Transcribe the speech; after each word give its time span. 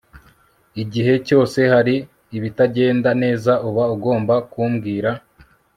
igihe 0.81 1.13
cyose 1.27 1.59
hari 1.73 1.95
ibitagenda 2.37 3.09
neza 3.23 3.51
uba 3.67 3.83
ugomba 3.95 4.35
kumbwira 4.51 5.11